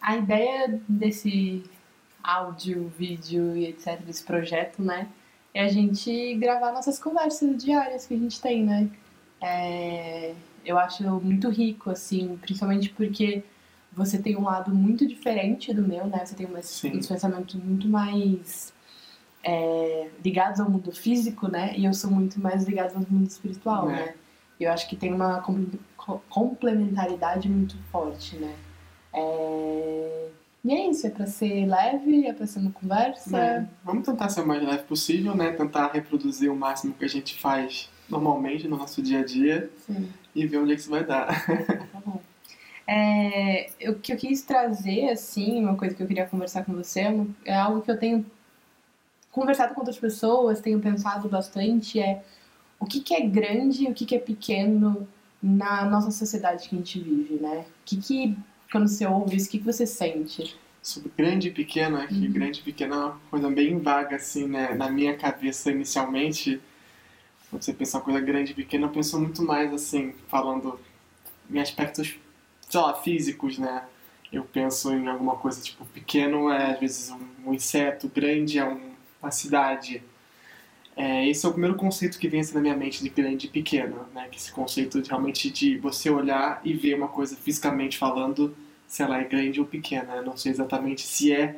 [0.00, 1.62] a ideia desse
[2.22, 5.08] áudio, vídeo e etc, desse projeto, né,
[5.52, 8.88] é a gente gravar nossas conversas diárias que a gente tem, né?
[9.40, 10.34] É,
[10.64, 13.42] eu acho muito rico, assim, principalmente porque
[13.92, 16.24] você tem um lado muito diferente do meu, né?
[16.24, 18.72] Você tem uns pensamentos muito mais
[19.42, 21.74] é, ligados ao mundo físico, né?
[21.76, 23.94] E eu sou muito mais ligada ao mundo espiritual, é.
[23.94, 24.14] né?
[24.60, 25.42] Eu acho que tem uma
[26.28, 28.54] complementaridade muito forte, né?
[29.12, 30.28] É...
[30.62, 33.38] E é isso, é pra ser leve, é pra ser uma conversa.
[33.38, 35.52] É, vamos tentar ser o mais leve possível, né?
[35.52, 40.10] Tentar reproduzir o máximo que a gente faz normalmente no nosso dia a dia Sim.
[40.34, 41.28] e ver onde é que isso vai dar.
[41.90, 42.20] Tá bom.
[42.86, 47.02] É, o que eu quis trazer, assim, uma coisa que eu queria conversar com você,
[47.44, 48.26] é algo que eu tenho
[49.30, 52.22] conversado com outras pessoas, tenho pensado bastante, é
[52.80, 55.06] o que, que é grande e o que, que é pequeno
[55.40, 57.60] na nossa sociedade que a gente vive, né?
[57.60, 58.36] O que, que
[58.70, 60.56] quando você ouve isso, o que, que você sente?
[60.82, 62.32] Sobre grande e pequeno, é que uhum.
[62.32, 64.74] grande e pequeno é uma coisa bem vaga, assim, né?
[64.74, 66.60] Na minha cabeça, inicialmente,
[67.50, 70.80] quando você pensa uma coisa grande e pequena, eu penso muito mais, assim, falando
[71.50, 72.16] em aspectos,
[72.68, 73.84] sei lá, físicos, né?
[74.32, 78.64] Eu penso em alguma coisa, tipo, pequeno é, às vezes, um, um inseto, grande é
[78.64, 80.02] um, uma cidade.
[81.00, 83.48] É, esse é o primeiro conceito que vem assim na minha mente de grande e
[83.48, 84.28] pequeno, né?
[84.30, 88.54] Que esse conceito de, realmente de você olhar e ver uma coisa fisicamente falando
[88.86, 90.16] se ela é grande ou pequena.
[90.16, 91.56] Eu não sei exatamente se é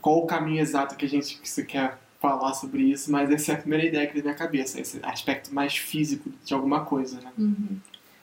[0.00, 3.52] qual o caminho exato que a gente que você quer falar sobre isso, mas essa
[3.52, 6.82] é a primeira ideia que vem na minha cabeça, esse aspecto mais físico de alguma
[6.82, 7.30] coisa, né?
[7.36, 7.76] Uhum.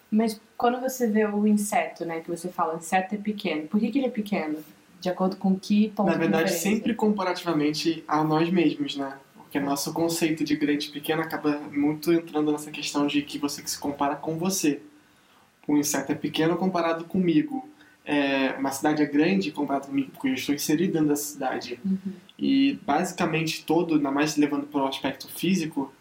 [0.10, 3.92] Mas quando você vê o inseto, né, que você fala, inseto é pequeno, por que,
[3.92, 4.58] que ele é pequeno?
[5.00, 9.16] De acordo com que ponto Na verdade, sempre comparativamente a nós mesmos, né?
[9.54, 13.62] Porque nosso conceito de grande e pequeno acaba muito entrando nessa questão de que você
[13.62, 14.82] que se compara com você.
[15.68, 17.70] O inseto é pequeno comparado comigo.
[18.04, 21.80] É, uma cidade é grande comparado comigo, porque eu estou inserido dentro da cidade.
[21.86, 22.14] Uhum.
[22.36, 25.94] E basicamente todo, ainda mais levando para o aspecto físico,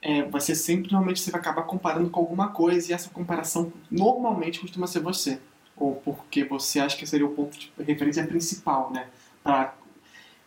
[0.00, 4.58] é, você sempre normalmente você vai acabar comparando com alguma coisa e essa comparação normalmente
[4.58, 5.38] costuma ser você.
[5.76, 9.06] Ou porque você acha que seria o ponto de referência principal, né?
[9.44, 9.74] Para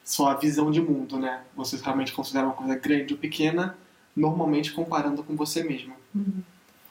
[0.09, 1.43] sua visão de mundo, né?
[1.55, 3.77] Você realmente considera uma coisa grande ou pequena,
[4.15, 5.93] normalmente comparando com você mesmo.
[6.15, 6.41] Uhum.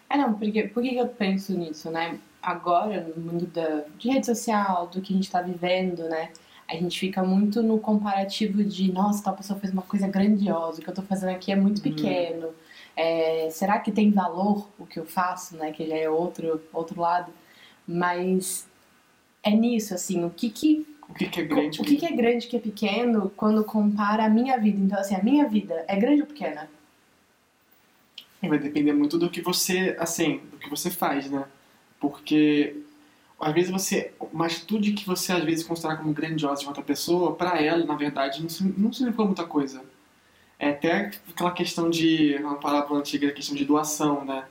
[0.09, 2.21] É, não, porque por que eu penso nisso, né?
[2.41, 6.31] Agora, no mundo da, de rede social, do que a gente está vivendo, né?
[6.69, 10.83] A gente fica muito no comparativo de, nossa, tal pessoa fez uma coisa grandiosa, o
[10.85, 11.83] que eu estou fazendo aqui é muito uhum.
[11.93, 12.47] pequeno.
[12.47, 12.53] Uhum.
[12.95, 15.73] É, será que tem valor o que eu faço, né?
[15.73, 17.33] Que já é outro, outro lado.
[17.85, 18.65] Mas
[19.43, 21.81] é nisso, assim, o que que o que, que é grande?
[21.81, 24.79] O que, que é grande que é pequeno quando compara a minha vida?
[24.81, 26.69] Então, assim, a minha vida é grande ou pequena?
[28.43, 31.45] Vai depender muito do que você, assim, do que você faz, né?
[31.99, 32.77] Porque
[33.41, 37.35] às vezes você, uma atitude que você às vezes considera como grandiosa de outra pessoa,
[37.35, 39.83] para ela, na verdade, não, não significa muita coisa.
[40.59, 44.45] É até aquela questão de, uma palavra antiga, a questão de doação, né?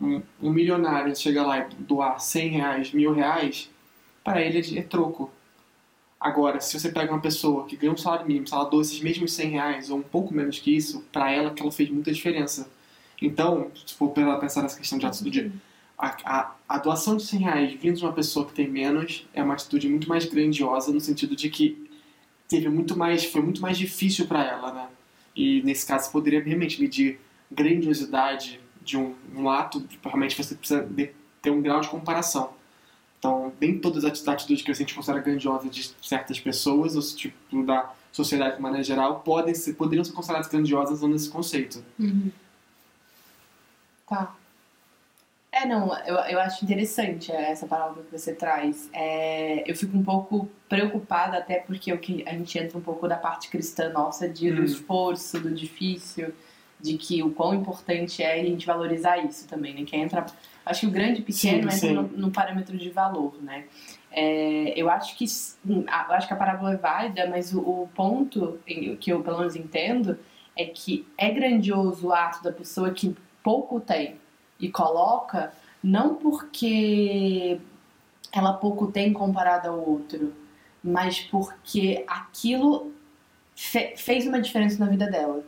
[0.00, 3.70] Um, um milionário chega lá e doar 100 reais, mil reais,
[4.22, 5.30] para ele é troco.
[6.20, 9.00] Agora, se você pega uma pessoa que ganha um salário mínimo, se ela doa esses
[9.00, 12.12] mesmos 100 reais ou um pouco menos que isso, para ela que ela fez muita
[12.12, 12.68] diferença.
[13.22, 15.52] Então, se for pensar nessa questão de atitude,
[15.96, 19.42] a, a, a, doação de 100 reais vindo de uma pessoa que tem menos é
[19.42, 21.88] uma atitude muito mais grandiosa no sentido de que
[22.48, 24.88] teve muito mais, foi muito mais difícil para ela, né?
[25.36, 27.20] E nesse caso poderia realmente medir
[27.50, 30.88] grandiosidade de um, um ato, realmente você precisa
[31.42, 32.57] ter um grau de comparação.
[33.18, 37.64] Então, nem todas as atitudes que a gente considera grandiosas de certas pessoas, ou tipo
[37.64, 41.84] da sociedade de maneira geral, podem ser, poderiam ser consideradas grandiosas usando esse conceito.
[41.98, 42.30] Uhum.
[44.08, 44.34] Tá.
[45.50, 48.88] É, não, eu, eu acho interessante essa palavra que você traz.
[48.92, 53.16] É, eu fico um pouco preocupada, até porque que a gente entra um pouco da
[53.16, 54.64] parte cristã nossa, de, do uhum.
[54.64, 56.32] esforço, do difícil,
[56.80, 59.84] de que o quão importante é a gente valorizar isso também, né?
[59.84, 60.26] Que entra
[60.68, 63.64] Acho que o grande e pequeno sim, entra no, no, parâmetro de valor, né?
[64.10, 65.84] É, eu acho que eu
[66.14, 68.58] acho que a parábola é válida, mas o, o ponto
[69.00, 70.18] que eu pelo menos entendo
[70.56, 74.16] é que é grandioso o ato da pessoa que pouco tem
[74.60, 75.52] e coloca
[75.82, 77.60] não porque
[78.32, 80.34] ela pouco tem comparado ao outro,
[80.82, 82.92] mas porque aquilo
[83.54, 85.44] fe fez uma diferença na vida dela.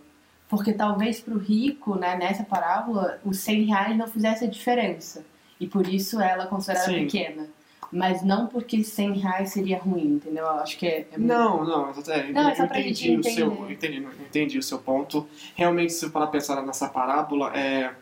[0.50, 5.24] Porque talvez para o rico, né, nessa parábola, os 100 reais não fizesse a diferença.
[5.60, 7.46] E por isso ela é considerada pequena.
[7.92, 10.44] Mas não porque 100 reais seria ruim, entendeu?
[10.44, 11.06] Eu acho que é.
[11.12, 14.78] é não, não, é, não, é só pra entendi, o seu, entendi, entendi o seu
[14.78, 15.26] ponto.
[15.54, 17.92] Realmente, se eu parar pensar nessa parábola, é,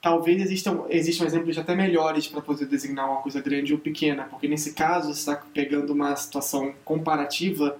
[0.00, 4.48] talvez existam, existam exemplos até melhores para poder designar uma coisa grande ou pequena, porque
[4.48, 7.78] nesse caso você está pegando uma situação comparativa,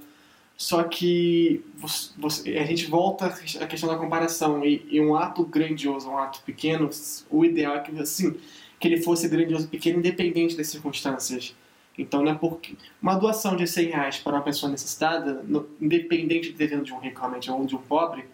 [0.57, 6.09] só que você, a gente volta à questão da comparação e, e, um ato grandioso,
[6.09, 6.89] um ato pequeno,
[7.31, 8.35] o ideal é que assim
[8.81, 11.55] que ele fosse grandioso pequeno independente das circunstâncias.
[11.99, 16.51] Então não é porque uma doação de 100 reais para uma pessoa necessitada, no, independente
[16.51, 18.27] de ter vindo de um rico realmente ou de um pobre,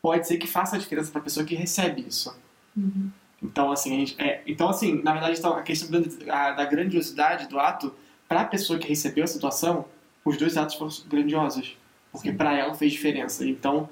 [0.00, 2.36] pode ser que faça a diferença para a pessoa que recebe isso.
[2.76, 3.10] Uhum.
[3.42, 7.58] Então, assim, gente, é, então, assim, na verdade, então, a questão da, da grandiosidade do
[7.58, 7.92] ato,
[8.28, 9.84] para a pessoa que recebeu a situação,
[10.24, 11.76] os dois atos foram grandiosos.
[12.10, 13.46] Porque para ela fez diferença.
[13.46, 13.88] Então,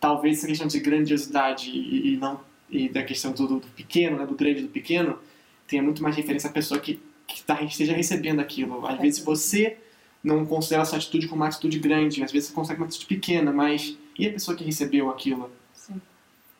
[0.00, 4.26] talvez essa questão de grandiosidade e, e não e da questão do, do, pequeno, né,
[4.26, 5.18] do grande e do pequeno,
[5.66, 8.86] tenha muito mais referência à pessoa que, que tá, esteja recebendo aquilo.
[8.86, 9.02] Às é.
[9.02, 9.78] vezes você
[10.22, 13.06] não considera a sua atitude como uma atitude grande, às vezes você consegue uma atitude
[13.06, 15.50] pequena, mas e a pessoa que recebeu aquilo?
[15.72, 16.00] Sim.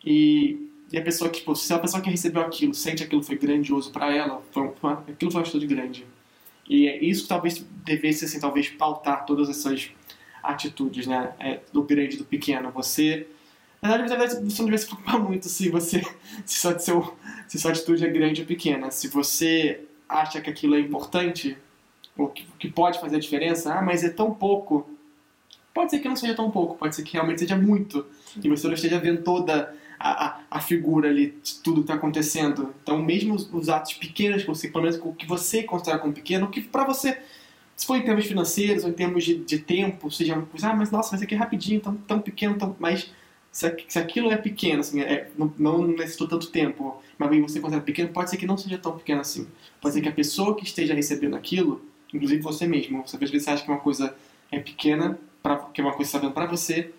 [0.03, 3.37] E e a pessoa que, tipo, se a pessoa que recebeu aquilo sente aquilo foi
[3.37, 6.07] grandioso para ela, foi uma, aquilo foi uma atitude grande.
[6.69, 9.91] E é isso que talvez devesse, assim, talvez pautar todas essas
[10.43, 11.33] atitudes, né?
[11.41, 12.71] É, do grande e do pequeno.
[12.73, 13.27] Você,
[13.81, 16.03] na verdade, você não deve se preocupar muito se você,
[16.45, 17.17] se sua, seu,
[17.47, 18.91] se sua atitude é grande ou pequena.
[18.91, 21.57] Se você acha que aquilo é importante,
[22.17, 24.89] ou que, que pode fazer a diferença, ah, mas é tão pouco.
[25.73, 28.05] Pode ser que não seja tão pouco, pode ser que realmente seja muito.
[28.43, 32.75] E você não esteja vendo toda a, a, figura ali de tudo que está acontecendo.
[32.83, 36.13] Então, mesmo os, os, atos pequenos, que você, pelo menos o que você considera como
[36.13, 37.19] pequeno, que para você,
[37.77, 40.75] se for em termos financeiros ou em termos de, de tempo, seja uma coisa, ah,
[40.75, 43.11] mas nossa, mas aqui é rapidinho, tão, tão pequeno, tão, mas
[43.51, 47.83] se, se aquilo é pequeno, assim, é, não, não necessitou tanto tempo, mas você considera
[47.83, 49.49] pequeno, pode ser que não seja tão pequeno assim.
[49.81, 53.49] Pode ser que a pessoa que esteja recebendo aquilo, inclusive você mesmo, você às vezes
[53.49, 54.15] acha que uma coisa
[54.51, 56.93] é pequena, pra, que é uma coisa que está para você,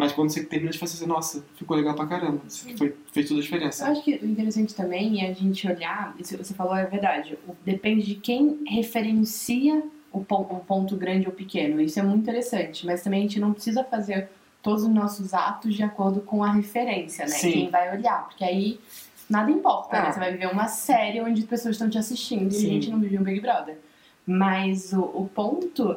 [0.00, 2.40] mas quando você termina de fazer, você, nossa, ficou legal pra caramba.
[2.76, 3.84] Foi, fez toda a diferença.
[3.84, 6.86] Eu acho que o interessante também é a gente olhar, isso que você falou é
[6.86, 9.82] verdade, depende de quem referencia
[10.12, 11.80] o ponto grande ou pequeno.
[11.80, 14.28] Isso é muito interessante, mas também a gente não precisa fazer
[14.62, 17.32] todos os nossos atos de acordo com a referência, né?
[17.32, 17.52] Sim.
[17.52, 18.80] Quem vai olhar, porque aí
[19.28, 20.08] nada importa, né?
[20.08, 20.12] Ah.
[20.12, 22.64] Você vai viver uma série onde as pessoas estão te assistindo Sim.
[22.64, 23.78] e a gente não vive um Big Brother.
[24.26, 25.96] Mas o, o ponto,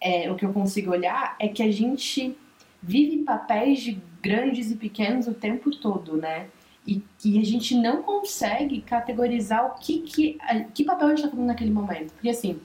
[0.00, 2.36] é, o que eu consigo olhar é que a gente
[2.82, 6.48] vive papéis de grandes e pequenos o tempo todo, né?
[6.86, 10.38] E que a gente não consegue categorizar o que, que,
[10.74, 12.12] que papel a gente está fazendo naquele momento.
[12.12, 12.60] Porque assim,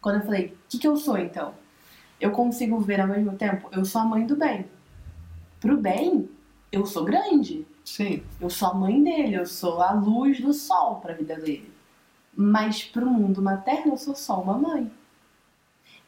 [0.00, 1.54] quando eu falei, o que, que eu sou então?
[2.20, 4.66] Eu consigo ver ao mesmo tempo, eu sou a mãe do bem.
[5.60, 6.28] Pro bem,
[6.70, 7.66] eu sou grande.
[7.84, 8.22] Sim.
[8.40, 11.72] Eu sou a mãe dele, eu sou a luz do sol para a vida dele.
[12.34, 14.90] Mas pro mundo materno, eu sou só uma mãe.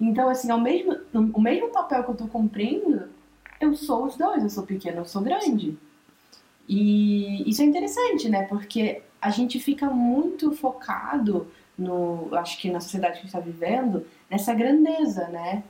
[0.00, 3.08] Então, assim, ao mesmo, o mesmo papel que eu tô cumprindo,
[3.60, 5.78] eu sou os dois, eu sou pequeno, eu sou grande.
[6.68, 8.44] E isso é interessante, né?
[8.44, 11.46] Porque a gente fica muito focado
[11.76, 15.62] no, acho que na sociedade que a gente está vivendo, nessa grandeza, né?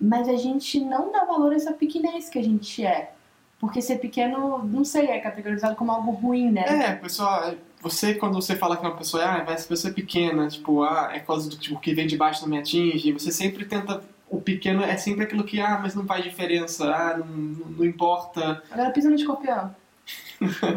[0.00, 3.12] Mas a gente não dá valor a essa pequenez que a gente é.
[3.58, 6.64] Porque ser pequeno, não sei, é categorizado como algo ruim, né?
[6.66, 10.82] É, pessoal, você quando você fala que uma pessoa, ah, vai ser pessoa pequena, tipo,
[10.82, 14.02] ah, é coisa do tipo que vem de baixo não me atinge, você sempre tenta
[14.36, 18.62] o pequeno é sempre aquilo que, ah, mas não faz diferença, ah, não, não, importa.
[18.70, 19.74] Agora pisa no escorpião.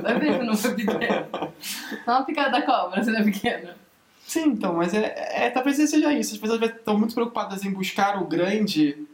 [0.01, 1.27] Vai ver que não foi pequeno.
[2.05, 3.69] Dá uma picada da cobra, você não é pequeno.
[4.25, 6.35] Sim, então, mas é, é, talvez seja isso.
[6.35, 9.07] As pessoas estão muito preocupadas em buscar o grande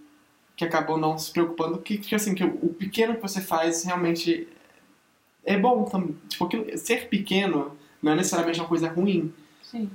[0.55, 4.47] que acabam não se preocupando que, que assim, que o, pequeno que você faz realmente
[5.45, 6.15] é bom também.
[6.27, 9.33] Tipo, aquilo, ser pequeno não é necessariamente uma coisa ruim.
[9.61, 9.89] Sim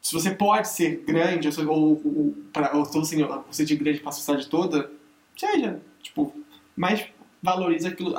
[0.00, 4.10] se você pode ser grande, ou, ou, ou, pra, ou assim, você de grande para
[4.10, 4.90] a sociedade toda,
[5.36, 6.32] seja, tipo,
[6.76, 7.06] mas
[7.42, 8.14] valorize aquilo,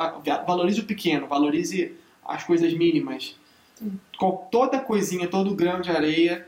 [0.45, 1.93] valorize o pequeno, valorize
[2.25, 3.35] as coisas mínimas.
[4.17, 6.47] Com toda coisinha, todo grão de areia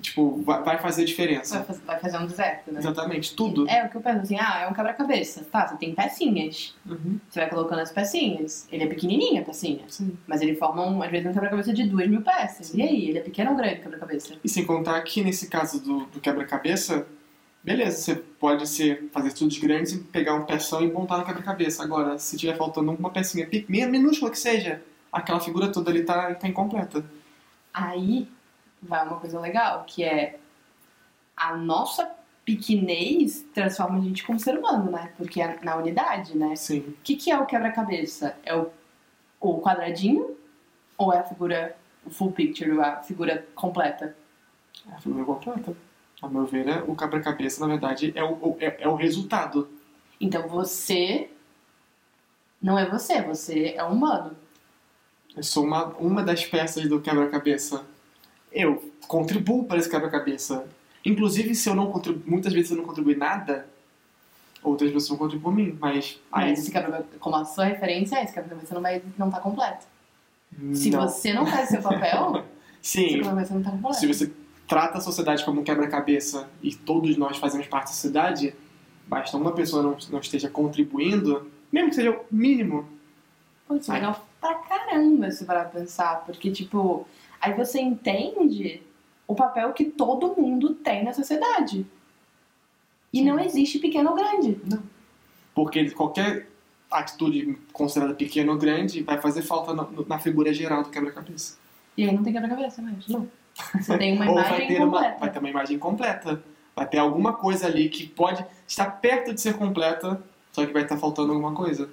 [0.00, 1.56] tipo, vai, vai fazer diferença.
[1.56, 2.78] Vai fazer, vai fazer, um deserto, né?
[2.80, 3.68] Exatamente, tudo.
[3.68, 5.46] É o que eu penso assim, ah, é um quebra-cabeça.
[5.50, 6.74] Tá, você tem pecinhas.
[6.86, 7.18] Uhum.
[7.28, 8.66] Você vai colocando as pecinhas.
[8.70, 9.84] Ele é pequenininho, a pecinha.
[9.88, 10.16] Sim.
[10.26, 12.68] Mas ele forma, um, às vezes, um quebra-cabeça de duas mil peças.
[12.68, 12.78] Sim.
[12.78, 14.34] E aí, ele é pequeno ou grande quebra-cabeça?
[14.42, 17.06] E sem contar que, nesse caso do, do quebra-cabeça,
[17.62, 21.82] beleza, você pode ser, fazer estudos grandes e pegar um peção e montar no quebra-cabeça.
[21.82, 26.34] Agora, se tiver faltando uma pecinha pequena, minúscula que seja, aquela figura toda ali tá,
[26.34, 27.04] tá incompleta.
[27.72, 28.28] Aí
[28.82, 30.38] vai uma coisa legal, que é
[31.36, 32.10] a nossa
[32.44, 35.12] pequenez transforma a gente como ser humano, né?
[35.16, 36.56] Porque é na unidade, né?
[36.56, 36.80] Sim.
[36.80, 38.36] O que, que é o quebra-cabeça?
[38.42, 38.70] É o,
[39.40, 40.36] o quadradinho
[40.96, 44.16] ou é a figura, o full picture, a figura completa?
[44.90, 45.76] É a figura completa.
[46.20, 46.82] A meu ver, né?
[46.86, 49.68] o quebra-cabeça, na verdade, é o, é, é o resultado.
[50.20, 51.30] Então você
[52.60, 54.36] não é você, você é humano.
[55.36, 57.84] Eu sou uma, uma das peças do quebra-cabeça.
[58.52, 60.66] Eu contribuo para esse quebra-cabeça.
[61.04, 63.66] Inclusive, se eu não contribuo, muitas vezes eu não contribuo nada,
[64.62, 66.18] outras pessoas contribuem por mim, mas...
[66.32, 69.86] aí- Mas esse quebra como a sua referência, esse quebra-cabeça não, vai, não tá completo.
[70.74, 71.00] Se não.
[71.02, 72.44] você não faz seu papel,
[72.82, 73.96] esse Sim, quebra-cabeça não tá completo.
[73.96, 74.32] se você
[74.66, 78.54] trata a sociedade como um quebra-cabeça e todos nós fazemos parte da sociedade,
[79.06, 82.86] basta uma pessoa não, não esteja contribuindo, mesmo que seja o mínimo.
[83.66, 86.24] Pô, isso é legal pra caramba se parar pra pensar.
[86.24, 87.06] Porque, tipo,
[87.40, 88.82] aí você entende
[89.26, 91.86] o papel que todo mundo tem na sociedade.
[93.12, 94.60] E não existe pequeno ou grande.
[95.54, 96.48] Porque qualquer
[96.90, 101.58] atitude considerada pequena ou grande vai fazer falta na, na figura geral do quebra-cabeça.
[101.96, 103.06] E aí não tem quebra-cabeça mais.
[103.08, 103.28] Não.
[103.74, 105.18] Você tem uma Ou vai imagem ter, uma, completa.
[105.18, 106.42] vai ter uma imagem completa.
[106.76, 110.82] Vai ter alguma coisa ali que pode estar perto de ser completa, só que vai
[110.82, 111.90] estar faltando alguma coisa.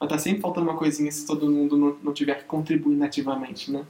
[0.00, 3.70] Vai estar sempre faltando uma coisinha se todo mundo não, não tiver que contribuir nativamente,
[3.70, 3.84] né?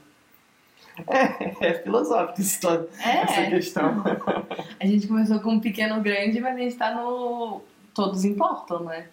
[1.08, 4.02] É, é filosófico isso todo- essa É, questão.
[4.80, 7.60] a gente começou com um pequeno grande, mas a gente tá no.
[7.94, 9.06] Todos importam, né?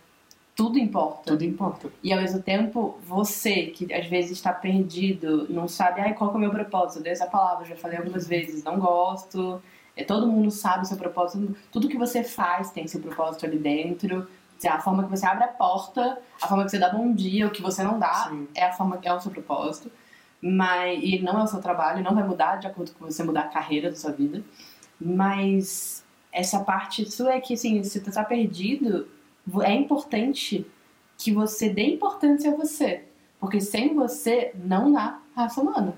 [0.56, 1.32] Tudo importa.
[1.32, 1.90] Tudo importa.
[2.04, 6.36] E ao mesmo tempo, você, que às vezes está perdido, não sabe, ai, qual é
[6.36, 7.00] o meu propósito?
[7.00, 9.62] Eu dei essa palavra, já falei algumas vezes, não gosto.
[9.96, 11.56] É, todo mundo sabe o seu propósito.
[11.72, 14.28] Tudo que você faz tem seu propósito ali dentro.
[14.66, 17.52] A forma que você abre a porta, a forma que você dá bom dia, o
[17.52, 18.48] que você não dá, Sim.
[18.56, 19.92] é a forma é o seu propósito.
[20.46, 23.44] Mas, e não é o seu trabalho, não vai mudar de acordo com você mudar
[23.44, 24.44] a carreira da sua vida.
[25.00, 29.08] Mas essa parte sua é que, assim, se você tá perdido,
[29.62, 30.66] é importante
[31.18, 33.06] que você dê importância a você.
[33.40, 35.96] Porque sem você, não há raça humana.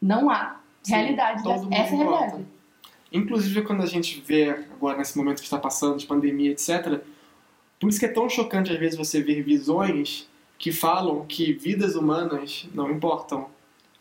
[0.00, 1.42] Não há Sim, realidade.
[1.46, 2.46] essa é a realidade.
[3.12, 7.02] Inclusive, quando a gente vê agora nesse momento que está passando de pandemia, etc.,
[7.78, 10.26] por isso que é tão chocante às vezes você ver visões
[10.58, 13.48] que falam que vidas humanas não importam.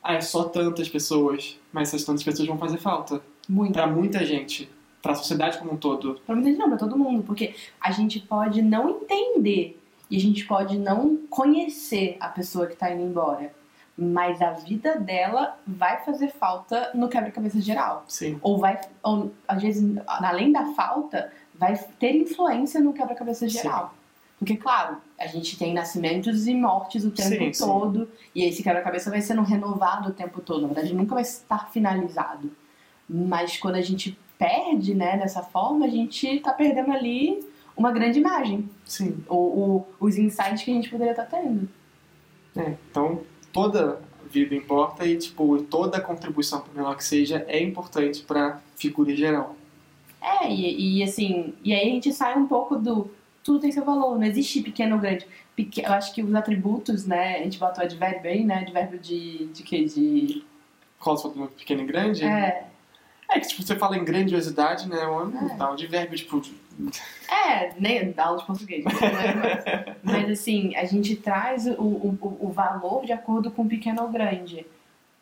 [0.02, 3.22] Ah, é só tantas pessoas, mas essas tantas pessoas vão fazer falta.
[3.50, 3.74] Muito.
[3.74, 4.70] Pra muita gente,
[5.02, 6.22] pra sociedade como um todo.
[6.26, 7.24] Pra muita gente não, pra todo mundo.
[7.24, 12.76] Porque a gente pode não entender e a gente pode não conhecer a pessoa que
[12.76, 13.52] tá indo embora.
[13.98, 18.04] Mas a vida dela vai fazer falta no quebra-cabeça geral.
[18.08, 18.38] Sim.
[18.42, 23.58] Ou vai, ou, às vezes, além da falta, vai ter influência no quebra-cabeça Sim.
[24.38, 27.66] Porque, claro, a gente tem nascimentos e mortes o tempo Sim, sim.
[27.66, 30.62] todo, e esse quebra-cabeça vai sendo renovado o tempo todo.
[30.62, 32.52] Na verdade, nunca vai estar finalizado.
[33.10, 37.46] Mas quando a gente perde, né, dessa forma, a gente tá perdendo ali
[37.78, 38.70] uma grande imagem.
[38.84, 39.24] Sim.
[39.30, 41.70] O, o- os insights que a gente poderia estar tendo.
[42.58, 43.22] É, então,
[43.54, 49.12] toda vida importa e, tipo, toda contribuição, por menor que seja, é importante pra figura
[49.12, 49.56] em geral.
[50.22, 53.10] É, e, e assim, e aí a gente sai um pouco do
[53.46, 55.28] tudo tem seu valor, não existe pequeno ou grande.
[55.56, 59.46] Peque- eu acho que os atributos, né, a gente botou advérbio aí, né, advérbio de,
[59.48, 59.86] de quê?
[59.86, 60.44] De...
[61.00, 62.26] Qual o pequeno e grande?
[62.26, 62.66] É,
[63.30, 65.08] É que, tipo, você fala em grandiosidade, né?
[65.08, 65.56] Um, É.
[65.56, 66.42] Dá um de verbo, tipo...
[67.32, 68.92] é nem dá aula de português, né,
[70.04, 74.10] mas, mas assim, a gente traz o, o, o- valor de acordo com pequeno ou
[74.10, 74.66] grande.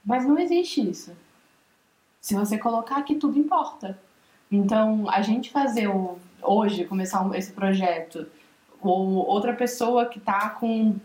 [0.06, 1.12] Mas não existe isso.
[2.22, 4.00] Se você colocar que tudo importa.
[4.52, 8.28] Então, a gente fazer o, hoje, começar um- esse projeto,
[8.82, 10.96] ou outra pessoa que tá com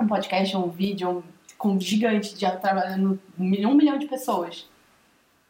[0.00, 1.22] um podcast, um vídeo, um,
[1.58, 4.68] com um gigante, já trabalhando um milhão, de pessoas,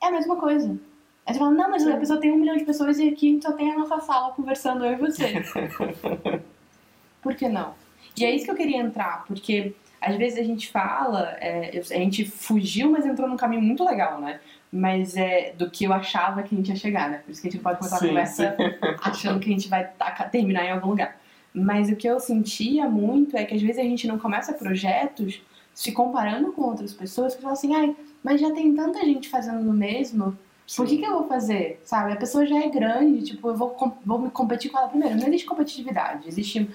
[0.02, 0.78] é a mesma coisa.
[1.24, 3.52] Aí você fala, não, mas a pessoa tem um milhão de pessoas e aqui só
[3.52, 5.42] tem a nossa sala conversando, eu e você.
[7.20, 7.74] Por que não?
[8.16, 11.82] E é isso que eu queria entrar, porque às vezes a gente fala, é, a
[11.98, 14.40] gente fugiu, mas entrou num caminho muito legal, né?
[14.76, 17.18] Mas é do que eu achava que a gente ia chegar, né?
[17.24, 18.56] Por isso que a gente não pode começar Sim, a conversa
[19.02, 21.16] achando que a gente vai taca- terminar em algum lugar.
[21.54, 25.40] Mas o que eu sentia muito é que às vezes a gente não começa projetos
[25.74, 29.60] se comparando com outras pessoas que falam assim, ai, mas já tem tanta gente fazendo
[29.68, 30.36] o mesmo,
[30.76, 31.80] por que, que eu vou fazer?
[31.84, 32.12] Sabe?
[32.12, 35.16] A pessoa já é grande, tipo, eu vou, vou me competir com ela primeiro.
[35.16, 36.26] Não existe competitividade.
[36.28, 36.68] Existem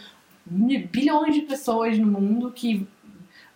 [0.45, 2.87] mi- bilhões de pessoas no mundo que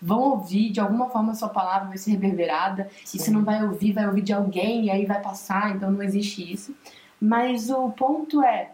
[0.05, 2.89] vão ouvir, de alguma forma a sua palavra vai ser reverberada.
[3.03, 6.03] E se não vai ouvir, vai ouvir de alguém e aí vai passar, então não
[6.03, 6.75] existe isso.
[7.19, 8.71] Mas o ponto é,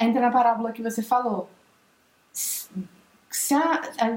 [0.00, 1.50] entra na parábola que você falou.
[2.32, 3.54] Se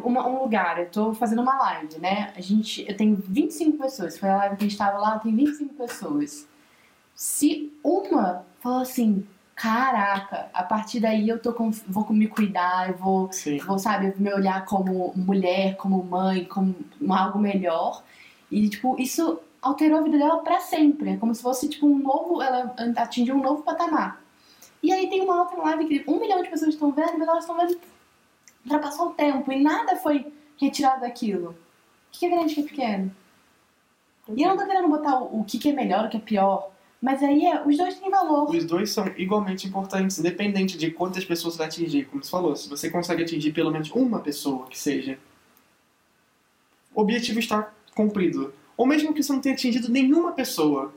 [0.03, 2.33] uma- um lugar, eu tô fazendo uma live, né?
[2.35, 5.35] A gente, eu tenho 25 pessoas, foi a live que a gente tava lá, tem
[5.35, 6.47] 25 pessoas.
[7.13, 12.97] Se uma falou assim, caraca, a partir daí eu tô com, vou me cuidar, eu
[12.97, 13.57] vou Sim.
[13.59, 16.75] vou, sabe, me olhar como mulher, como mãe, como
[17.09, 18.03] algo melhor.
[18.51, 21.11] E, tipo, isso alterou a vida dela pra sempre.
[21.11, 22.41] É como se fosse, tipo, um novo...
[22.41, 24.21] Ela atingiu um novo patamar.
[24.83, 27.43] E aí tem uma outra live que um milhão de pessoas estão vendo, mas elas
[27.43, 27.79] estão vendo...
[28.63, 31.51] Ultrapassou o tempo e nada foi retirado daquilo.
[31.51, 31.55] O
[32.11, 33.15] que é grande e o que é pequeno?
[34.35, 36.19] E eu não tô querendo botar o, o que, que é melhor, o que é
[36.19, 36.71] pior.
[37.05, 38.49] Mas aí é, os dois têm valor.
[38.49, 42.05] Os dois são igualmente importantes, independente de quantas pessoas você vai atingir.
[42.05, 45.19] Como você falou, se você consegue atingir pelo menos uma pessoa que seja,
[46.95, 48.51] o objetivo está cumprido.
[48.75, 50.95] Ou mesmo que você não tenha atingido nenhuma pessoa,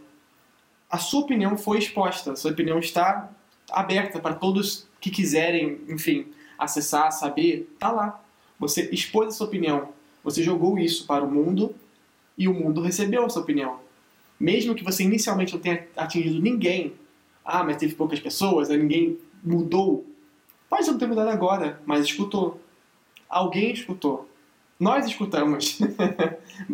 [0.88, 3.30] a sua opinião foi exposta, a sua opinião está
[3.70, 8.18] aberta para todos que quiserem, enfim, acessar, saber, tá lá.
[8.58, 9.90] Você expôs a sua opinião,
[10.24, 11.74] você jogou isso para o mundo
[12.38, 13.86] e o mundo recebeu a sua opinião.
[14.38, 16.95] Mesmo que você inicialmente não tenha atingido ninguém,
[17.45, 20.07] ah, mas teve poucas pessoas, ninguém mudou.
[20.68, 22.61] Pode não ter mudado agora, mas escutou.
[23.28, 24.28] Alguém escutou.
[24.78, 25.78] Nós escutamos.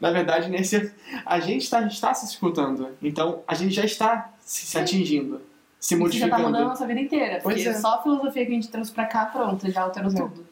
[0.00, 0.92] Na verdade, nesse,
[1.24, 2.88] a gente está, está se escutando.
[3.00, 5.40] Então, a gente já está se, se atingindo,
[5.78, 6.42] se Isso já tá modificando.
[6.48, 7.40] mudando a nossa vida inteira.
[7.42, 7.74] Pois Porque é.
[7.74, 10.44] só a filosofia que a gente trouxe pra cá, pronto, já alterou tudo.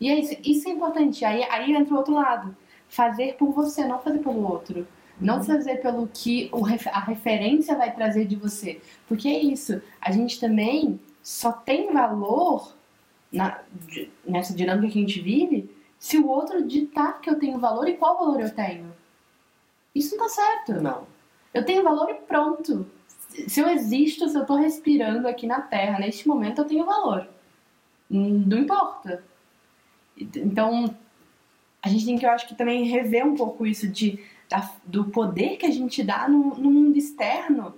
[0.00, 1.24] E é isso, isso é importante.
[1.24, 2.56] Aí, aí entra o outro lado.
[2.88, 4.86] Fazer por você, não fazer pelo outro.
[5.20, 6.50] Não fazer pelo que
[6.92, 8.80] a referência vai trazer de você.
[9.08, 9.80] Porque é isso.
[10.00, 12.74] A gente também só tem valor
[13.32, 13.60] na,
[14.26, 17.94] nessa dinâmica que a gente vive se o outro ditar que eu tenho valor e
[17.94, 18.92] qual valor eu tenho.
[19.94, 20.74] Isso não tá certo.
[20.82, 21.06] Não.
[21.54, 22.86] Eu tenho valor e pronto.
[23.48, 27.26] Se eu existo, se eu tô respirando aqui na Terra, neste momento eu tenho valor.
[28.10, 29.24] Hum, Não importa.
[30.16, 30.94] Então,
[31.82, 35.04] a gente tem que, eu acho que também rever um pouco isso de, da- do
[35.06, 37.74] poder que a gente dá no, no mundo externo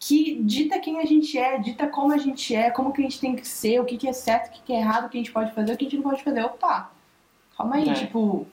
[0.00, 3.18] que dita quem a gente é, dita como a gente é, como que a gente
[3.20, 5.16] tem que ser, o que, que é certo, o que, que é errado, o que
[5.18, 6.44] a gente pode fazer, o que a gente não pode fazer.
[6.44, 6.92] Opa,
[7.56, 7.94] calma aí, É.
[7.94, 8.46] tipo,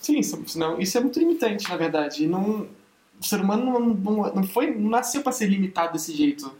[0.00, 2.22] Sim, isso, não, isso é muito limitante, na verdade.
[2.22, 2.68] E Não,
[3.20, 6.52] o ser humano não, não, não foi, não nasceu para ser limitado desse jeito.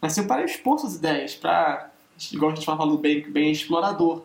[0.00, 1.90] Nasceu para expor suas ideias, para,
[2.32, 4.22] igual a gente falou bem, bem explorador.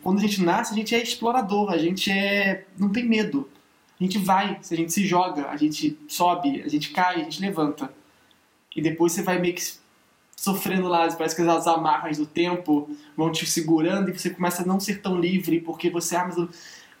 [0.00, 3.50] Quando a gente nasce, a gente é explorador, a gente é, não tem medo.
[4.02, 7.40] A gente vai, a gente se joga, a gente sobe, a gente cai, a gente
[7.40, 7.88] levanta.
[8.74, 9.62] E depois você vai meio que
[10.36, 14.66] sofrendo lá, parece que as amarras do tempo vão te segurando e você começa a
[14.66, 16.48] não ser tão livre, porque você, ah, mas eu,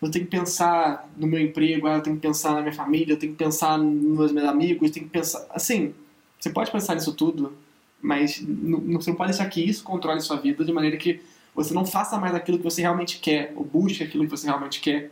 [0.00, 3.14] eu tenho que pensar no meu emprego, ah, eu tenho que pensar na minha família,
[3.14, 5.44] eu tenho que pensar nos meus amigos, eu tenho que pensar.
[5.50, 5.92] Assim,
[6.38, 7.52] você pode pensar nisso tudo,
[8.00, 11.20] mas não, você não pode deixar que isso controle sua vida de maneira que
[11.52, 14.80] você não faça mais aquilo que você realmente quer, ou busque aquilo que você realmente
[14.80, 15.10] quer.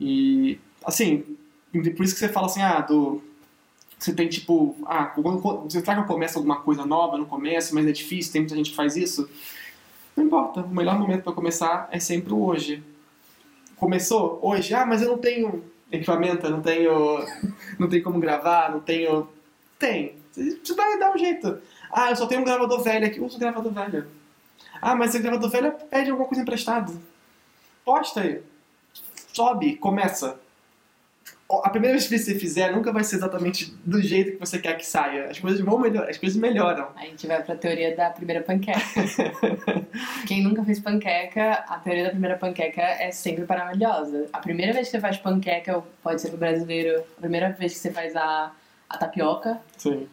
[0.00, 1.36] E, assim,
[1.72, 3.22] por isso que você fala assim, ah, do.
[3.98, 7.86] Você tem tipo, ah, quando- será que eu começo alguma coisa nova no começo, mas
[7.86, 9.28] é difícil, tem muita gente que faz isso?
[10.16, 12.82] Não importa, o melhor momento para começar é sempre o hoje.
[13.76, 17.24] Começou hoje, ah, mas eu não tenho equipamento, não tenho,
[17.78, 19.28] não tenho como gravar, não tenho.
[19.78, 21.58] Tem, você vai dar um jeito.
[21.90, 24.06] Ah, eu só tenho um gravador velho aqui, usa o gravador velho.
[24.80, 26.92] Ah, mas o gravador velho pede alguma coisa emprestada.
[27.84, 28.42] Posta aí.
[29.32, 30.38] Sobe, começa.
[31.50, 34.76] A primeira vez que você fizer nunca vai ser exatamente do jeito que você quer
[34.76, 35.30] que saia.
[35.30, 36.88] As coisas vão melhorar, as coisas melhoram.
[36.94, 38.78] A gente vai pra teoria da primeira panqueca.
[40.28, 44.26] Quem nunca fez panqueca, a teoria da primeira panqueca é sempre maravilhosa.
[44.30, 47.78] A primeira vez que você faz panqueca, pode ser pro brasileiro, a primeira vez que
[47.78, 48.52] você faz a,
[48.86, 50.06] a tapioca, Sim.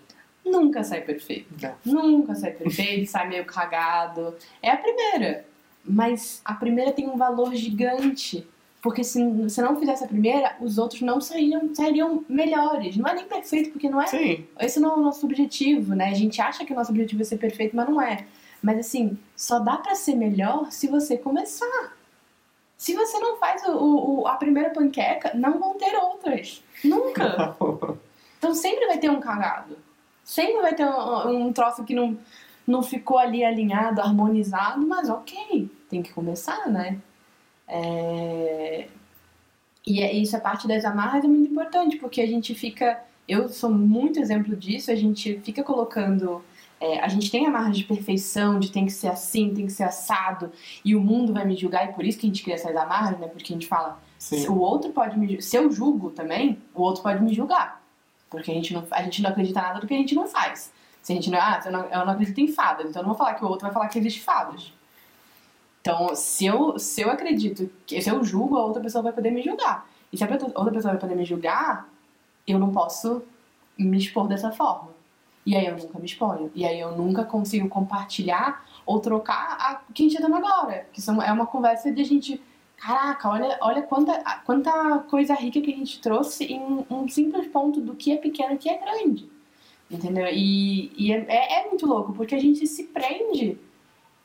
[0.45, 1.53] nunca sai perfeito.
[1.65, 1.73] É.
[1.83, 4.35] Nunca sai perfeito, sai meio cagado.
[4.63, 5.45] É a primeira.
[5.83, 8.47] Mas a primeira tem um valor gigante.
[8.85, 12.95] Porque se você não fizesse a primeira, os outros não sairiam, sairiam melhores.
[12.95, 14.45] Não é nem perfeito, porque não é Sim.
[14.59, 16.09] esse não é o nosso objetivo, né?
[16.09, 18.27] A gente acha que o nosso objetivo é ser perfeito, mas não é.
[18.61, 21.97] Mas assim, só dá pra ser melhor se você começar.
[22.77, 26.63] Se você não faz o, o- o- a primeira panqueca, não vão ter outras.
[26.83, 27.57] Nunca.
[28.37, 29.75] Então sempre vai ter um cagado.
[30.23, 32.15] Sempre vai ter um, um troço que não,
[32.67, 36.99] não ficou ali alinhado, harmonizado, mas ok, tem que começar, né?
[37.67, 38.87] É...
[39.85, 43.01] E é- isso é parte das amarras é muito importante, porque a gente fica.
[43.27, 46.43] Eu sou muito exemplo disso, a gente fica colocando.
[46.79, 49.83] é, a gente tem amarras de perfeição, de tem que ser assim, tem que ser
[49.83, 50.51] assado,
[50.83, 53.17] e o mundo vai me julgar, e por isso que a gente cria essas amarras,
[53.19, 53.27] né?
[53.27, 54.47] Porque a gente fala, Sim.
[54.49, 57.81] o outro pode me se eu julgo também, o outro pode me julgar.
[58.29, 60.71] Porque a gente não, a gente não acredita nada do que a gente não faz.
[61.01, 63.13] Se a gente não, ah, eu não, eu não acredito em fadas, então eu não
[63.15, 64.73] vou falar que o outro vai falar que existe fadas.
[65.85, 69.29] Então, se eu, se eu acredito, que se eu julgo, a outra pessoa vai poder
[69.29, 69.87] me julgar.
[70.11, 71.87] E se a outra pessoa vai poder me julgar,
[72.47, 73.21] eu não posso
[73.77, 74.89] me expor dessa forma.
[75.45, 76.51] E aí eu nunca me exponho.
[76.55, 80.37] E aí eu nunca consigo compartilhar ou trocar a, o que a gente tá dando
[80.37, 80.87] agora.
[80.91, 82.41] Que são, é uma conversa de a gente.
[82.77, 87.79] Caraca, olha, olha quanta, quanta coisa rica que a gente trouxe em um, simples ponto
[87.79, 89.29] do que é pequeno e que é grande.
[89.91, 90.25] Entendeu?
[90.31, 93.59] E, e é, é, é muito louco, porque a gente se prende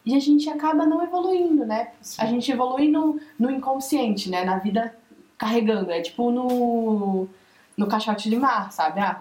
[0.05, 1.93] e a gente acaba não evoluindo, né?
[2.19, 4.45] A gente evolui no, no inconsciente, né?
[4.45, 4.95] Na vida
[5.37, 5.91] carregando.
[5.91, 7.29] É tipo no,
[7.77, 9.01] no caixote de mar, sabe?
[9.01, 9.21] Ah,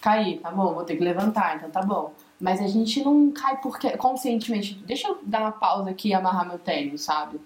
[0.00, 2.12] caí, tá bom, vou ter que levantar, então tá bom.
[2.40, 4.74] Mas a gente não cai porque conscientemente.
[4.86, 7.40] Deixa eu dar uma pausa aqui e amarrar meu tênis, sabe?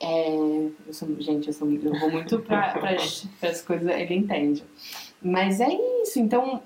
[0.00, 2.74] É, eu sou, gente, eu, sou, eu vou muito para
[3.42, 4.64] as coisas, ele entende.
[5.20, 5.68] Mas é
[6.02, 6.62] isso, então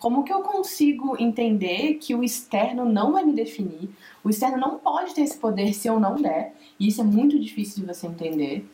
[0.00, 3.90] como que eu consigo entender que o externo não vai me definir?
[4.24, 7.38] O externo não pode ter esse poder se eu não der, e isso é muito
[7.38, 8.66] difícil de você entender.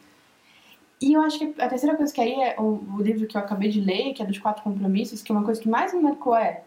[1.00, 3.40] E eu acho que a terceira coisa que aí é o, o livro que eu
[3.40, 6.34] acabei de ler, que é dos quatro compromissos, que uma coisa que mais me marcou
[6.36, 6.62] é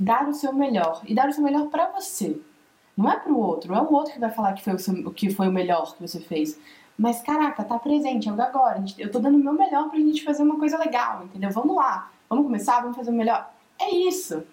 [0.00, 2.40] dar o seu melhor e dar o seu melhor para você.
[2.96, 5.12] Não é pro outro, não é o outro que vai falar que foi o, seu,
[5.12, 6.58] que foi o melhor que você fez.
[6.96, 8.82] Mas caraca, tá presente, é o agora.
[8.98, 11.50] Eu tô dando o meu melhor pra gente fazer uma coisa legal, entendeu?
[11.50, 13.52] Vamos lá, vamos começar, vamos fazer o melhor.
[13.82, 14.44] É isso.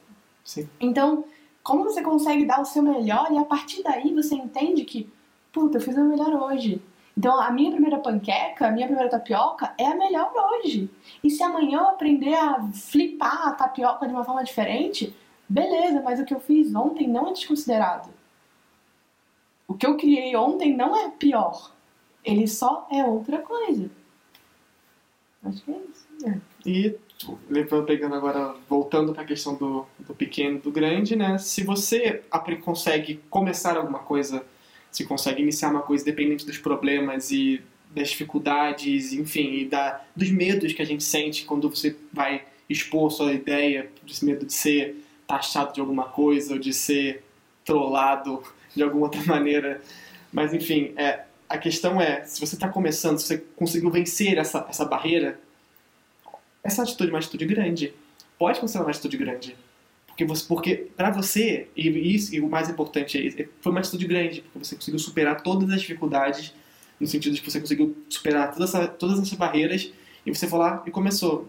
[0.44, 0.68] Sim.
[0.80, 1.26] Então,
[1.62, 5.08] como você consegue dar o seu melhor e a partir daí você entende que,
[5.52, 6.82] puta, eu fiz o melhor hoje.
[7.16, 10.90] Então, a minha primeira panqueca, a minha primeira tapioca é a melhor hoje.
[11.24, 15.14] E se amanhã eu aprender a flipar a tapioca de uma forma diferente,
[15.48, 18.10] beleza, mas o que eu fiz ontem não é desconsiderado.
[19.68, 21.72] O que eu criei ontem não é pior.
[22.24, 23.92] Ele só é outra coisa.
[25.44, 26.08] Acho que é isso.
[26.26, 26.42] É.
[26.66, 26.98] E
[27.86, 31.38] pegando agora, voltando para a questão do, do pequeno do grande, né?
[31.38, 32.22] Se você
[32.62, 34.44] consegue começar alguma coisa,
[34.92, 40.30] se consegue iniciar uma coisa dependente dos problemas e das dificuldades, enfim, e da, dos
[40.30, 45.04] medos que a gente sente quando você vai expor sua ideia, esse medo de ser
[45.28, 47.24] taxado de alguma coisa ou de ser
[47.66, 48.44] trollado
[48.76, 49.82] de alguma outra maneira.
[50.32, 54.66] Mas, enfim, é, a questão é, se você está começando, se você conseguiu vencer essa,
[54.70, 55.40] essa barreira,
[56.64, 57.94] essa atitude é uma atitude grande.
[58.38, 59.56] Pode considerar uma atitude grande.
[60.08, 63.80] Porque, você, porque para você, e, isso, e o mais importante é isso, foi uma
[63.80, 66.54] atitude grande, porque você conseguiu superar todas as dificuldades,
[67.00, 69.94] no sentido de que você conseguiu superar todas, essa, todas essas barreiras,
[70.26, 71.48] e você foi lá e começou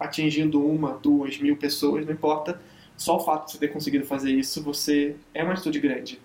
[0.00, 2.60] atingindo uma, duas, mil pessoas, não importa.
[2.96, 6.18] Só o fato de você ter conseguido fazer isso, você é uma atitude grande.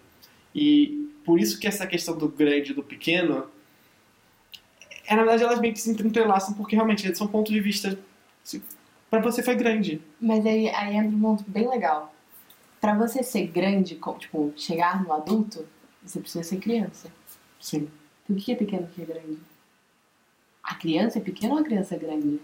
[0.56, 3.46] E por isso que essa questão do grande e do pequeno,
[5.06, 8.00] é, na verdade elas meio que se entrelaçam, porque realmente são pontos de vista
[9.10, 10.02] para você foi grande.
[10.20, 12.14] Mas aí, aí entra um ponto bem legal.
[12.82, 15.66] Para você ser grande, tipo, chegar no adulto,
[16.04, 17.10] você precisa ser criança.
[17.60, 17.90] Sim.
[18.24, 19.38] Então, o que é pequeno e o que é grande?
[20.64, 22.42] A criança é pequena ou a criança é grande?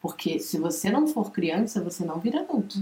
[0.00, 2.78] Porque se você não for criança, você não vira adulto.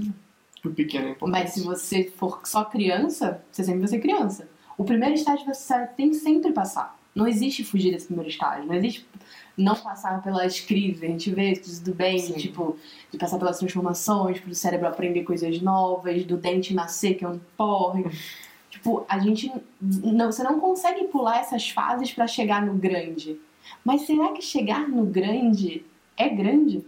[0.64, 1.40] O pequeno é importante.
[1.40, 4.48] Mas se você for só criança, você sempre vai ser criança.
[4.76, 6.98] O primeiro estágio você tem que sempre passar.
[7.14, 8.66] Não existe fugir desse primeiro estágio.
[8.66, 9.06] Não existe
[9.56, 11.02] não passar pelas crises.
[11.02, 12.34] A gente vê tudo bem, Sim.
[12.34, 12.76] tipo,
[13.10, 17.40] de passar pelas transformações, pro cérebro aprender coisas novas, do dente nascer, que é um
[17.56, 18.04] porre.
[18.70, 19.52] tipo, a gente.
[19.80, 23.38] Não, você não consegue pular essas fases para chegar no grande.
[23.84, 25.84] Mas será que chegar no grande
[26.16, 26.84] é grande?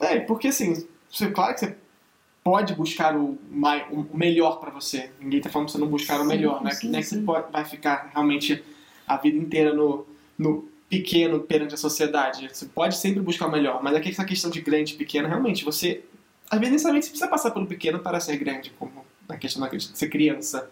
[0.00, 1.76] É, porque assim, você, claro que você
[2.42, 3.38] pode buscar o,
[3.90, 5.10] o melhor para você.
[5.20, 6.70] Ninguém tá falando pra você não buscar o melhor, né?
[6.70, 8.64] Sim, é que você pode, vai ficar realmente
[9.06, 10.06] a vida inteira no,
[10.38, 12.48] no pequeno perante a sociedade.
[12.52, 15.64] Você pode sempre buscar o melhor, mas aqui essa questão de grande e pequeno, realmente,
[15.64, 16.04] você.
[16.50, 19.98] Às vezes, necessariamente, você precisa passar pelo pequeno para ser grande, como na questão de
[19.98, 20.68] ser criança.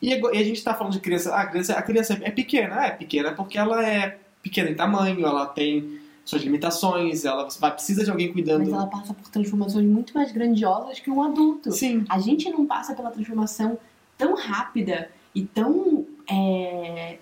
[0.00, 1.34] E a gente está falando de criança.
[1.34, 2.80] Ah, a criança, a criança é pequena.
[2.80, 7.72] Ah, é pequena porque ela é pequena em tamanho, ela tem suas limitações, ela vai,
[7.72, 8.60] precisa de alguém cuidando.
[8.60, 11.72] Mas ela passa por transformações muito mais grandiosas que um adulto.
[11.72, 12.04] Sim.
[12.08, 13.78] A gente não passa pela transformação
[14.16, 17.18] tão rápida e tão é,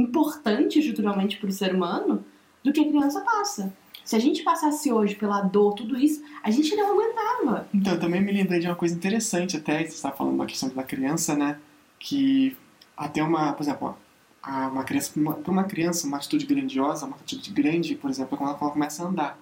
[0.00, 2.24] importante estruturalmente para o ser humano
[2.64, 3.72] do que a criança passa.
[4.04, 7.68] Se a gente passasse hoje pela dor, tudo isso, a gente não aguentava.
[7.72, 10.68] Então, eu também me lembrei de uma coisa interessante até, você estava falando da questão
[10.70, 11.58] da criança, né?
[11.98, 12.56] Que
[12.96, 13.96] até uma, por exemplo,
[14.42, 18.50] uma criança, para uma criança, uma atitude grandiosa, uma atitude grande, por exemplo, é quando
[18.50, 19.38] ela começa a andar.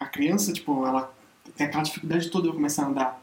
[0.00, 1.14] A criança, tipo, ela
[1.54, 3.22] tem aquela dificuldade toda de começar a andar.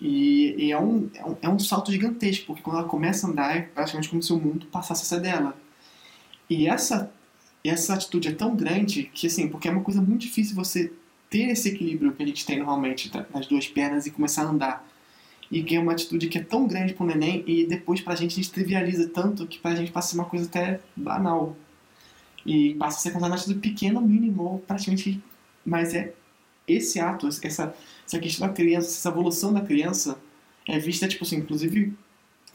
[0.00, 3.30] E, e é, um, é, um, é um salto gigantesco, porque quando ela começa a
[3.30, 5.56] andar, é praticamente como se o mundo passasse a ser dela.
[6.48, 7.12] E essa,
[7.64, 10.92] essa atitude é tão grande que, assim, porque é uma coisa muito difícil você
[11.28, 14.88] ter esse equilíbrio que a gente tem normalmente nas duas pernas e começar a andar.
[15.50, 18.12] E que é uma atitude que é tão grande para o neném e depois para
[18.12, 20.46] a gente a gente trivializa tanto que para a gente passa a ser uma coisa
[20.46, 21.56] até banal.
[22.46, 25.22] E passa a ser considerada uma atitude pequena, mínimo, praticamente.
[25.64, 26.14] Mas é
[26.66, 27.74] esse ato, essa,
[28.08, 30.18] essa questão da criança, essa evolução da criança
[30.66, 31.92] é vista, tipo assim, inclusive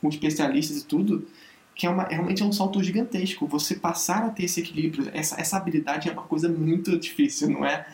[0.01, 1.25] com especialistas e tudo,
[1.75, 3.47] que é uma, realmente é um salto gigantesco.
[3.47, 7.63] Você passar a ter esse equilíbrio, essa, essa habilidade é uma coisa muito difícil, não
[7.63, 7.87] é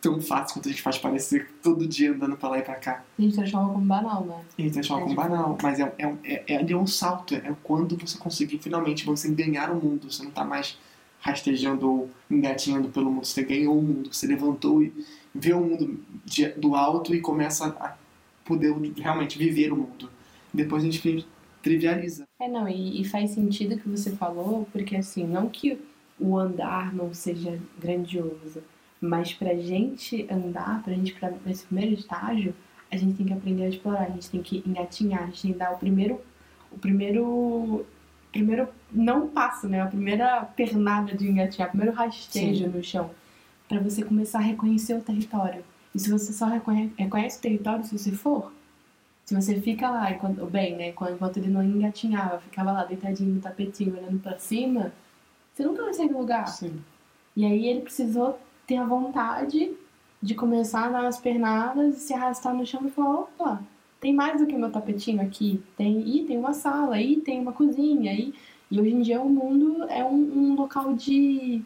[0.00, 3.02] tão fácil quanto a gente faz parecer todo dia andando pra lá e pra cá.
[3.18, 4.44] A gente transforma como banal, né?
[4.58, 7.54] A gente transforma é como banal, mas é, é, é, é, é um salto, é
[7.62, 10.78] quando você conseguir finalmente você ganhar o mundo, você não tá mais
[11.18, 13.26] rastejando ou engatinhando pelo mundo.
[13.26, 14.92] Você ganhou o mundo, você levantou e
[15.38, 17.96] vê o mundo de, do alto e começa a
[18.44, 20.10] poder realmente viver o mundo.
[20.52, 21.26] Depois a gente
[21.62, 22.26] trivializa.
[22.40, 25.78] É, não, e, e faz sentido o que você falou, porque assim, não que
[26.18, 28.62] o andar não seja grandioso,
[29.00, 32.54] mas pra gente andar, pra gente para esse primeiro estágio,
[32.90, 35.52] a gente tem que aprender a explorar, a gente tem que engatinhar, a gente tem
[35.52, 36.20] que dar o primeiro
[36.70, 37.86] o primeiro
[38.32, 39.80] primeiro não passo, né?
[39.80, 42.70] A primeira pernada de engatinhar, o primeiro rastejo Sim.
[42.70, 43.10] no chão,
[43.68, 45.64] para você começar a reconhecer o território.
[45.94, 48.52] E se você só reconhece, reconhece o território se você for,
[49.26, 50.90] se você fica lá, enquanto, bem, né?
[50.90, 54.92] Enquanto ele não engatinhava, ficava lá deitadinho no tapetinho, olhando para cima,
[55.52, 56.46] você nunca vai sair do lugar.
[56.46, 56.80] Sim.
[57.34, 59.74] E aí ele precisou ter a vontade
[60.22, 63.62] de começar a dar umas pernadas e se arrastar no chão e falar, opa,
[64.00, 65.60] tem mais do que meu tapetinho aqui.
[65.76, 68.32] Tem, e tem uma sala, e tem uma cozinha, e,
[68.70, 71.62] e hoje em dia o mundo é um, um local de,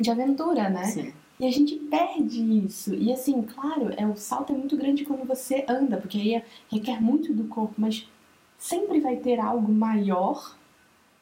[0.00, 0.84] de aventura, né?
[0.84, 1.12] Sim.
[1.40, 2.94] E a gente perde isso.
[2.94, 7.00] E assim, claro, é, o salto é muito grande quando você anda, porque aí requer
[7.00, 8.08] muito do corpo, mas
[8.56, 10.56] sempre vai ter algo maior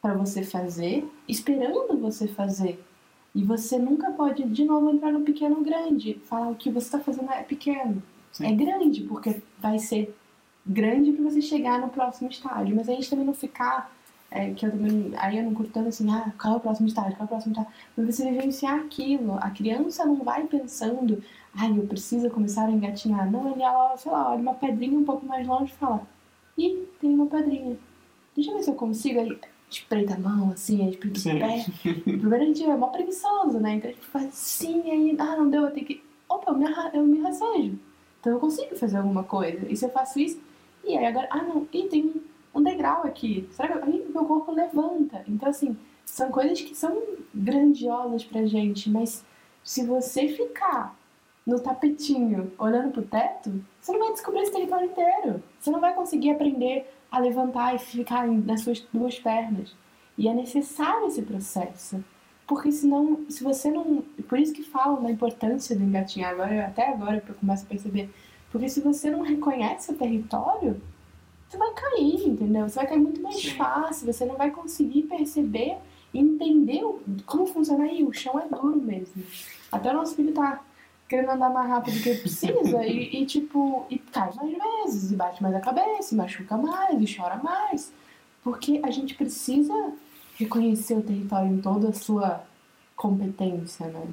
[0.02, 2.82] para você fazer, esperando você fazer.
[3.34, 6.20] E você nunca pode, de novo, entrar no pequeno grande.
[6.24, 8.02] Falar o que você está fazendo é pequeno.
[8.32, 8.46] Sim.
[8.46, 10.14] É grande, porque vai ser
[10.66, 12.74] grande para você chegar no próximo estágio.
[12.74, 13.90] Mas a gente também não ficar
[14.30, 16.86] é, que eu também, aí eu não curto tanto assim, ah, qual é o próximo
[16.86, 21.22] estágio, qual é o próximo estágio, mas você vivenciar aquilo, a criança não vai pensando,
[21.54, 25.04] ai, eu preciso começar a engatinhar, não, ele, ela, sei lá, olha uma pedrinha um
[25.04, 26.06] pouco mais longe e fala,
[26.56, 27.76] ih, tem uma pedrinha,
[28.34, 29.38] deixa eu ver se eu consigo, aí.
[29.68, 31.64] Espreita a mão, assim, aí espreita o pé,
[32.04, 35.50] primeiro a gente é mó preguiçoso, né, então a gente faz assim, aí, ah, não
[35.50, 37.78] deu, eu tenho que, opa, eu me, eu me racejo,
[38.20, 40.40] então eu consigo fazer alguma coisa, e se eu faço isso,
[40.84, 42.12] e aí agora, ah, não, e tem
[42.54, 43.48] um degrau aqui.
[43.52, 45.24] Será que aí meu corpo levanta?
[45.26, 47.02] Então, assim, são coisas que são
[47.34, 49.24] grandiosas pra gente, mas
[49.62, 50.96] se você ficar
[51.46, 55.42] no tapetinho olhando pro teto, você não vai descobrir esse território inteiro.
[55.58, 59.74] Você não vai conseguir aprender a levantar e ficar nas suas duas pernas.
[60.16, 62.04] E é necessário esse processo.
[62.46, 64.02] Porque senão, se você não.
[64.28, 68.10] Por isso que falam da importância do engatinhar agora, até agora eu começo a perceber.
[68.50, 70.80] Porque se você não reconhece o território,
[71.50, 72.68] você vai cair, entendeu?
[72.68, 73.56] Você vai cair muito mais Sim.
[73.56, 75.78] fácil, você não vai conseguir perceber
[76.14, 76.82] entender
[77.26, 78.04] como funciona aí.
[78.04, 79.22] O chão é duro mesmo.
[79.70, 80.60] Até o nosso filho tá
[81.08, 85.16] querendo andar mais rápido do que precisa e, e, tipo, e cai mais vezes, e
[85.16, 87.92] bate mais a cabeça, e machuca mais, e chora mais.
[88.44, 89.92] Porque a gente precisa
[90.36, 92.44] reconhecer o território em toda a sua
[92.94, 94.06] competência, né?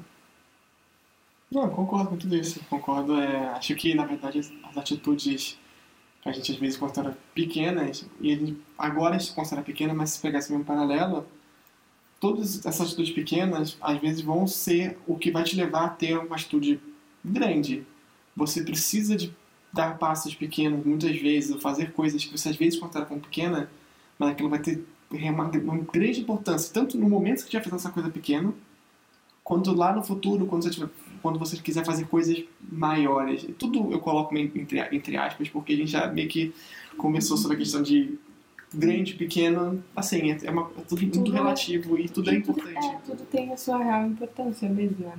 [1.50, 2.60] Não, concordo com tudo isso.
[2.68, 3.18] Concordo.
[3.20, 5.56] É, acho que, na verdade, as atitudes
[6.22, 10.20] que a gente às vezes considera pequenas, e agora a gente considera pequena, mas se
[10.20, 11.26] pegar esse mesmo paralelo,
[12.20, 16.18] todas essas atitudes pequenas às vezes vão ser o que vai te levar a ter
[16.18, 16.80] uma atitude
[17.24, 17.86] grande.
[18.36, 19.34] Você precisa de
[19.72, 23.70] dar passos pequenos muitas vezes, ou fazer coisas que você às vezes considera como pequena,
[24.18, 27.78] mas aquilo vai ter uma, uma grande importância, tanto no momento que você estiver fazendo
[27.78, 28.52] essa coisa pequena,
[29.44, 30.88] quanto lá no futuro, quando você, tiver,
[31.22, 33.46] quando você quiser fazer coisas maiores.
[33.58, 36.52] Tudo eu coloco entre, entre aspas, porque a gente já meio que
[36.96, 38.18] começou sobre a questão de
[38.72, 42.86] grande, pequeno, assim, é, uma, é tudo, tudo, tudo relativo e tudo é importante.
[42.86, 45.16] É, tudo tem a sua real importância mesmo, né?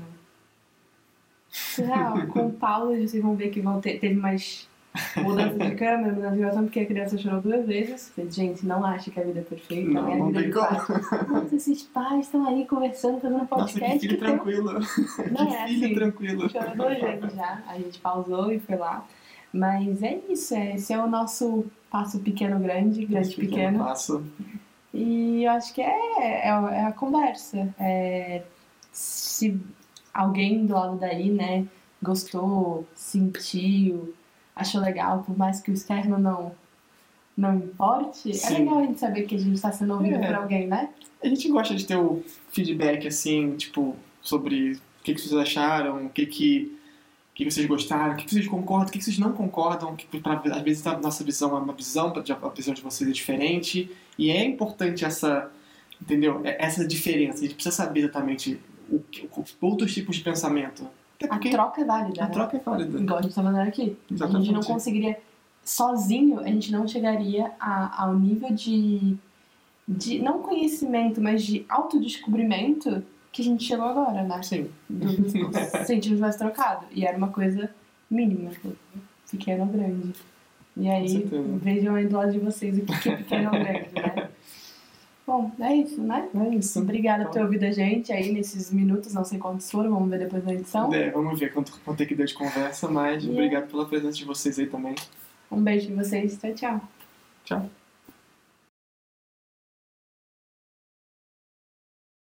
[1.77, 4.68] Real, com Paulo vocês vão ver que vão ter, teve mais
[5.17, 8.11] mudança de câmera, mudança de gravação, porque a criança chorou duas vezes.
[8.29, 9.89] Gente, não acha que a vida é perfeita.
[9.91, 10.15] Não, né?
[10.15, 11.39] não tem como.
[11.41, 13.81] Nossa, esses pais estão aí conversando, fazendo podcast.
[13.81, 14.79] Nossa, que filho que tranquilo.
[15.15, 15.31] Tem...
[15.31, 16.49] Não é filho assim, tranquilo.
[16.49, 17.63] Chorou duas vezes já.
[17.67, 19.05] A gente pausou e foi lá.
[19.51, 23.49] Mas é isso, é, esse é o nosso passo pequeno grande, grande pequeno.
[23.49, 23.79] pequeno.
[23.79, 24.23] Passo.
[24.93, 27.73] E eu acho que é, é, é a conversa.
[27.79, 28.43] É,
[28.91, 29.59] se
[30.13, 31.65] alguém do lado daí, né,
[32.01, 34.13] gostou, sentiu,
[34.59, 36.51] achou legal, por mais que o externo não,
[37.35, 38.55] não importe, é Sim.
[38.55, 40.27] é legal a gente saber que a gente está sendo ouvido é.
[40.27, 40.89] por alguém, né?
[41.23, 46.05] A gente gosta de ter o feedback, assim, tipo, sobre o que, que vocês acharam,
[46.05, 46.77] o que que,
[47.31, 50.19] o que, vocês gostaram, o que, vocês concordam, o que, que vocês não concordam, que
[50.19, 53.89] pra, às vezes a nossa visão é uma visão, a visão de vocês é diferente,
[54.17, 55.49] e é importante essa,
[56.01, 56.41] entendeu?
[56.43, 60.85] É, essa diferença, a gente precisa saber exatamente o, o, outros tipos de pensamento
[61.27, 62.23] a troca é válida.
[62.23, 62.33] A né?
[62.33, 62.99] troca é válida.
[62.99, 63.97] Igual a gente tá falando aqui.
[64.09, 64.37] Exatamente.
[64.37, 65.19] A gente não conseguiria.
[65.63, 69.17] Sozinho, a gente não chegaria a, ao nível de,
[69.87, 70.19] de.
[70.19, 74.41] Não conhecimento, mas de autodescobrimento que a gente chegou agora, né?
[74.41, 74.69] Sim.
[74.89, 76.85] Do, do, se a gente tivesse trocado.
[76.91, 77.69] E era uma coisa
[78.09, 78.51] mínima,
[79.29, 80.13] pequeno ou grande.
[80.77, 81.29] E aí,
[81.61, 84.28] vejam aí do lado de vocês o que é pequeno ou grande, né?
[85.29, 86.27] Bom, é isso, né?
[86.33, 86.79] É isso.
[86.79, 90.17] Obrigada por ter ouvido a gente aí nesses minutos, não sei quantos foram, vamos ver
[90.17, 90.91] depois da edição.
[90.91, 93.31] É, vamos ver quanto, quanto é que deu de conversa, mas Yeah.
[93.31, 94.95] obrigado pela presença de vocês aí também.
[95.51, 96.81] Um beijo de vocês, tchau, tchau.
[97.45, 97.69] Tchau.